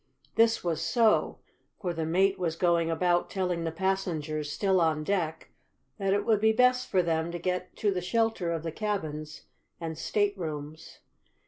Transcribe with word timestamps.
This 0.33 0.63
was 0.63 0.81
so, 0.81 1.37
for 1.79 1.93
the 1.93 2.07
mate 2.07 2.39
was 2.39 2.55
going 2.55 2.89
about 2.89 3.29
telling 3.29 3.65
the 3.65 3.71
passengers 3.71 4.51
still 4.51 4.81
on 4.81 5.03
deck 5.03 5.51
that 5.99 6.11
it 6.11 6.25
would 6.25 6.41
be 6.41 6.51
best 6.51 6.87
for 6.89 7.03
them 7.03 7.31
to 7.31 7.37
get 7.37 7.75
to 7.75 7.91
the 7.91 8.01
shelter 8.01 8.51
of 8.51 8.63
the 8.63 8.71
cabins 8.71 9.43
and 9.79 9.95
staterooms. 9.95 11.01